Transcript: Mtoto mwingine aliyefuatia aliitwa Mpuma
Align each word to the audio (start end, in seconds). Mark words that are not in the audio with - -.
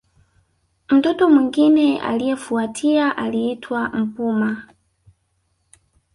Mtoto 0.89 1.29
mwingine 1.29 2.01
aliyefuatia 2.01 3.17
aliitwa 3.17 3.89
Mpuma 3.89 4.63